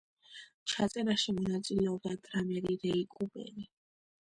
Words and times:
ჩაწერაში 0.71 1.35
მონაწილეობდა 1.41 2.17
დრამერი 2.25 2.81
რეი 2.87 3.07
კუპერი. 3.15 3.71